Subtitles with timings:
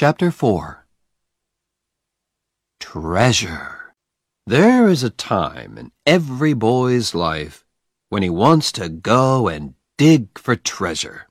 [0.00, 0.86] Chapter 4
[2.80, 3.92] Treasure.
[4.46, 7.66] There is a time in every boy's life
[8.08, 11.26] when he wants to go and dig for treasure.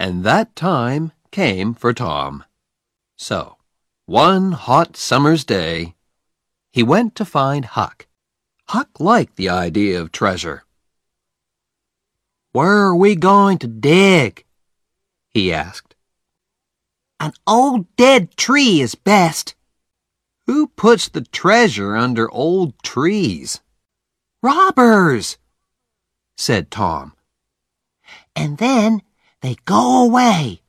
[0.00, 2.42] And that time came for Tom.
[3.16, 3.56] So,
[4.06, 5.94] one hot summer's day,
[6.72, 8.08] he went to find Huck.
[8.70, 10.64] Huck liked the idea of treasure.
[12.50, 14.44] Where are we going to dig?
[15.30, 15.85] he asked.
[17.18, 19.54] An old dead tree is best.
[20.46, 23.60] Who puts the treasure under old trees?
[24.42, 25.38] Robbers,
[26.36, 27.14] said Tom.
[28.36, 29.02] And then
[29.40, 30.60] they go away.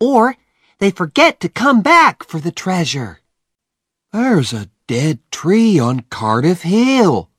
[0.00, 0.36] Or
[0.78, 3.20] they forget to come back for the treasure.
[4.12, 7.30] There's a dead tree on Cardiff Hill,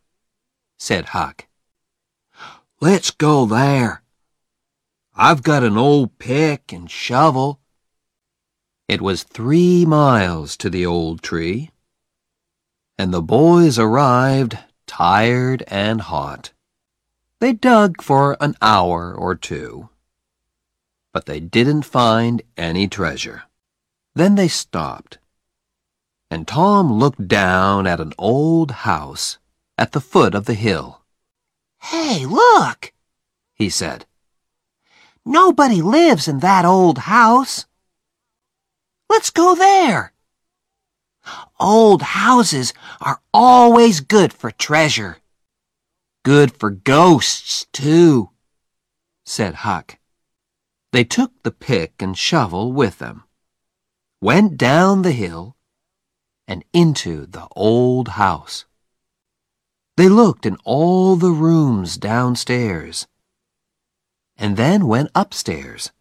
[0.77, 1.47] said Huck.
[2.81, 4.03] Let's go there.
[5.15, 7.61] I've got an old pick and shovel.
[8.87, 11.71] It was three miles to the old tree,
[12.97, 16.51] and the boys arrived tired and hot.
[17.39, 19.89] They dug for an hour or two,
[21.11, 23.43] but they didn't find any treasure.
[24.13, 25.17] Then they stopped,
[26.29, 29.39] and Tom looked down at an old house
[29.77, 31.01] at the foot of the hill.
[31.81, 32.93] Hey, look,
[33.55, 34.05] he said.
[35.25, 37.65] Nobody lives in that old house.
[39.09, 40.13] Let's go there.
[41.59, 45.17] Old houses are always good for treasure.
[46.23, 48.29] Good for ghosts, too,
[49.25, 49.97] said Huck.
[50.91, 53.23] They took the pick and shovel with them,
[54.21, 55.55] went down the hill,
[56.47, 58.65] and into the old house.
[59.97, 63.07] They looked in all the rooms downstairs
[64.37, 65.91] and then went upstairs.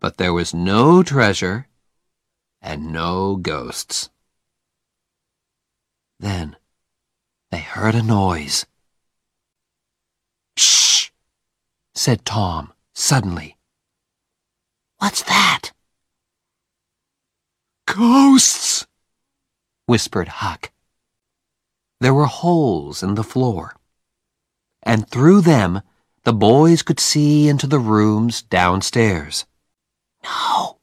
[0.00, 1.66] But there was no treasure
[2.62, 4.10] and no ghosts.
[6.18, 6.56] Then
[7.50, 8.66] they heard a noise.
[10.56, 11.10] Shh,
[11.94, 13.56] said Tom suddenly.
[14.98, 15.72] What's that?
[17.86, 18.86] Ghosts,
[19.86, 20.70] whispered Huck.
[22.00, 23.74] There were holes in the floor,
[24.82, 25.82] and through them
[26.24, 29.46] the boys could see into the rooms downstairs.
[30.22, 30.79] No,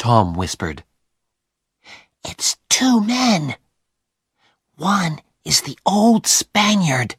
[0.00, 0.82] Tom whispered.
[2.24, 3.56] It's two men.
[4.76, 7.16] One is the old Spaniard.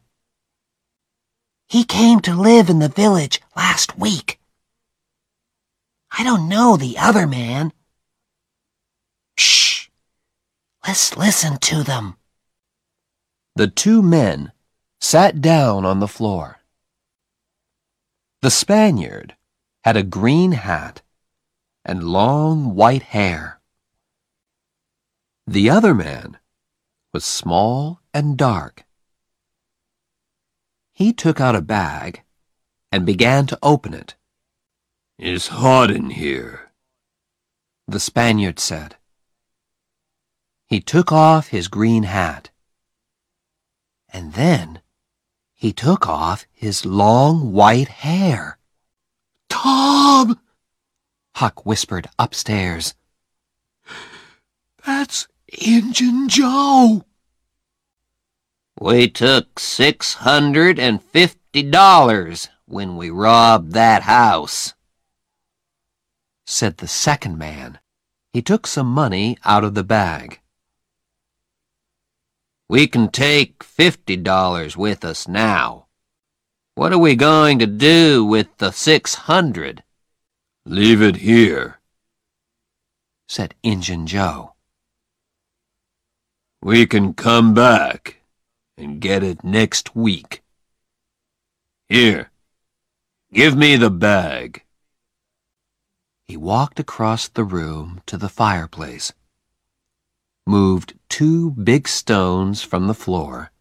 [1.68, 4.40] He came to live in the village last week.
[6.18, 7.72] I don't know the other man.
[9.38, 9.90] Shh.
[10.88, 12.16] Let's listen to them.
[13.56, 14.54] The two men
[15.00, 16.62] sat down on the floor.
[18.42, 19.36] The Spaniard
[19.84, 21.04] had a green hat
[21.84, 23.60] and long white hair.
[25.48, 26.38] The other man
[27.14, 28.86] was small and dark.
[30.94, 32.22] He took out a bag
[32.92, 34.16] and began to open it.
[35.18, 36.72] It's hot in here,
[37.88, 38.96] the Spaniard said.
[40.68, 42.50] He took off his green hat.
[44.14, 44.82] And then
[45.54, 48.58] he took off his long white hair.
[49.50, 50.40] Tom!
[51.36, 52.94] Huck whispered upstairs.
[54.86, 57.06] That's Injun Joe.
[58.80, 64.74] We took six hundred and fifty dollars when we robbed that house,
[66.46, 67.80] said the second man.
[68.34, 70.40] He took some money out of the bag.
[72.70, 75.88] We can take fifty dollars with us now.
[76.76, 79.84] What are we going to do with the six hundred?
[80.66, 81.80] Leave it here,
[83.28, 84.54] said Injun Joe.
[86.62, 88.22] We can come back
[88.78, 90.44] and get it next week.
[91.90, 92.32] Here,
[93.34, 94.64] give me the bag.
[96.28, 99.14] He walked across the room to the fireplace
[100.46, 103.52] moved two big stones from the floor,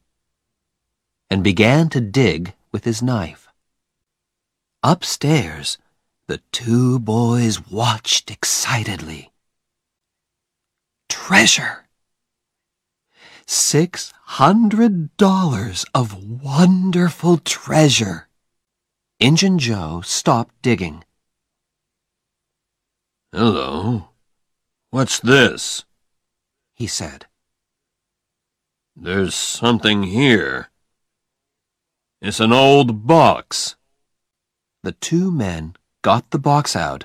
[1.30, 3.48] and began to dig with his knife.
[4.82, 5.78] Upstairs,
[6.30, 9.32] the two boys watched excitedly.
[11.08, 11.88] Treasure!
[13.48, 18.28] Six hundred dollars of wonderful treasure.
[19.18, 21.02] Injun Joe stopped digging.
[23.32, 24.10] Hello.
[24.90, 25.84] What's this?
[26.74, 27.26] he said.
[28.94, 30.70] There's something here.
[32.22, 33.74] It's an old box.
[34.84, 37.04] The two men got the box out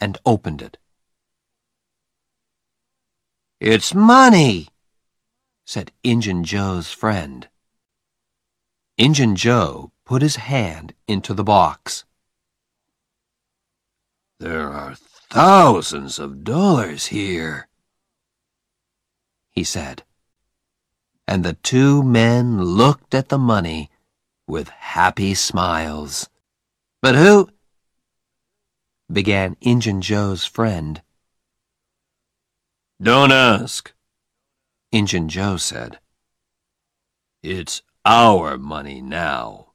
[0.00, 0.78] and opened it.
[3.60, 4.68] It's money,
[5.64, 7.48] said Injun Joe's friend.
[8.98, 12.04] Injun Joe put his hand into the box.
[14.40, 17.68] There are thousands of dollars here,
[19.50, 20.02] he said.
[21.28, 23.90] And the two men looked at the money
[24.46, 26.28] with happy smiles.
[27.00, 27.48] But who?
[29.10, 31.02] Began Injun Joe's friend.
[33.00, 33.92] Don't ask,
[34.92, 35.98] Injun Joe said.
[37.42, 39.72] It's our money now.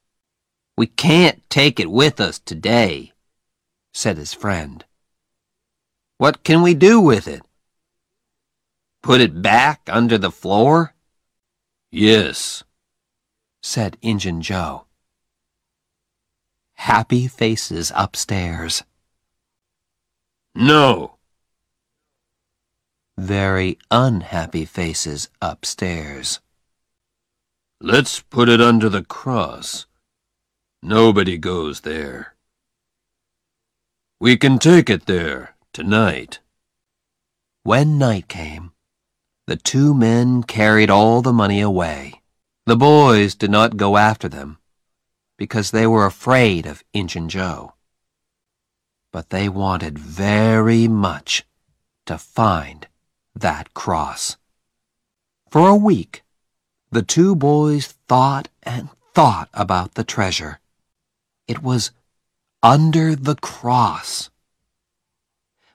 [0.77, 3.13] We can't take it with us today,
[3.93, 4.85] said his friend.
[6.17, 7.41] What can we do with it?
[9.01, 10.93] Put it back under the floor?
[11.91, 12.63] Yes,
[13.61, 14.85] said Injun Joe.
[16.75, 18.83] Happy faces upstairs.
[20.59, 21.17] No,
[23.15, 26.39] very unhappy faces upstairs.
[27.79, 29.85] Let's put it under the cross.
[30.81, 32.33] Nobody goes there.
[34.19, 36.39] We can take it there tonight.
[37.61, 38.71] When night came,
[39.45, 42.23] the two men carried all the money away.
[42.65, 44.57] The boys did not go after them
[45.37, 47.73] because they were afraid of Injun Joe.
[49.17, 51.43] But they wanted very much
[52.05, 52.87] to find
[53.33, 54.37] that cross.
[55.49, 56.23] For a week,
[56.91, 60.59] the two boys thought and thought about the treasure.
[61.47, 61.89] It was
[62.61, 64.29] under the cross.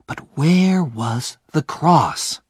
[0.06, 2.41] But where was the cross?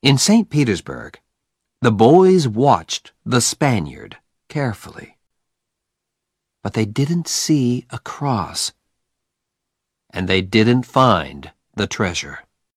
[0.00, 0.48] In St.
[0.48, 1.18] Petersburg,
[1.80, 4.18] the boys watched the Spaniard
[4.48, 5.16] carefully.
[6.62, 8.72] But they didn't see a cross.
[10.10, 12.40] And they didn't find the treasure.